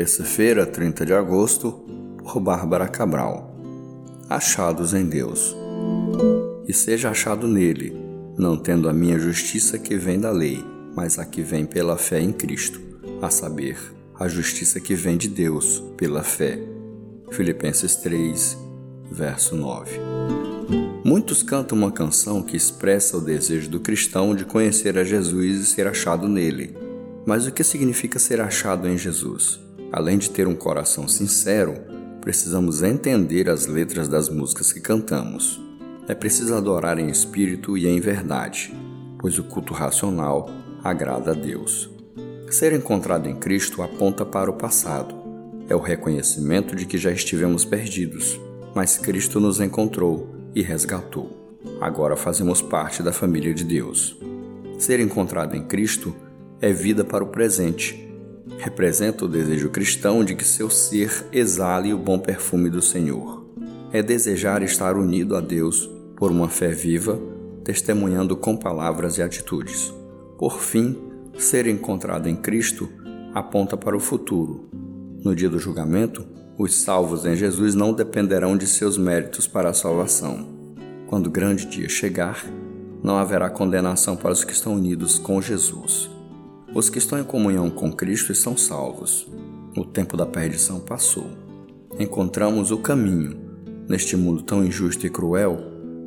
[0.00, 1.72] Terça-feira, 30 de agosto,
[2.22, 3.54] por Bárbara Cabral.
[4.30, 5.54] Achados em Deus.
[6.66, 7.94] E seja achado nele,
[8.38, 10.64] não tendo a minha justiça que vem da lei,
[10.96, 12.80] mas a que vem pela fé em Cristo,
[13.20, 13.76] a saber,
[14.18, 16.58] a justiça que vem de Deus pela fé.
[17.30, 18.56] Filipenses 3,
[19.12, 20.00] verso 9.
[21.04, 25.66] Muitos cantam uma canção que expressa o desejo do cristão de conhecer a Jesus e
[25.66, 26.74] ser achado nele.
[27.26, 29.60] Mas o que significa ser achado em Jesus?
[29.92, 31.74] Além de ter um coração sincero,
[32.20, 35.60] precisamos entender as letras das músicas que cantamos.
[36.06, 38.72] É preciso adorar em espírito e em verdade,
[39.18, 40.48] pois o culto racional
[40.84, 41.90] agrada a Deus.
[42.48, 45.14] Ser encontrado em Cristo aponta para o passado.
[45.68, 48.40] É o reconhecimento de que já estivemos perdidos,
[48.74, 51.58] mas Cristo nos encontrou e resgatou.
[51.80, 54.16] Agora fazemos parte da família de Deus.
[54.78, 56.14] Ser encontrado em Cristo
[56.60, 58.09] é vida para o presente
[58.58, 63.46] representa o desejo cristão de que seu ser exale o bom perfume do Senhor.
[63.92, 67.18] É desejar estar unido a Deus por uma fé viva,
[67.64, 69.92] testemunhando com palavras e atitudes.
[70.38, 70.96] Por fim,
[71.38, 72.88] ser encontrado em Cristo
[73.34, 74.68] aponta para o futuro.
[75.24, 76.26] No dia do julgamento,
[76.58, 80.46] os salvos em Jesus não dependerão de seus méritos para a salvação.
[81.06, 82.44] Quando o grande dia chegar,
[83.02, 86.10] não haverá condenação para os que estão unidos com Jesus.
[86.72, 89.26] Os que estão em comunhão com Cristo estão salvos.
[89.76, 91.26] O tempo da perdição passou.
[91.98, 93.36] Encontramos o caminho.
[93.88, 95.58] Neste mundo tão injusto e cruel,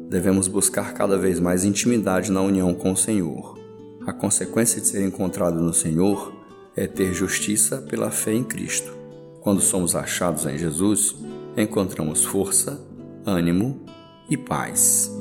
[0.10, 3.60] devemos buscar cada vez mais intimidade na união com o Senhor.
[4.08, 6.34] A consequência de ser encontrado no Senhor
[6.78, 8.94] é ter justiça pela fé em Cristo.
[9.42, 11.14] Quando somos achados em Jesus,
[11.58, 12.82] encontramos força,
[13.26, 13.82] ânimo
[14.30, 15.13] e paz.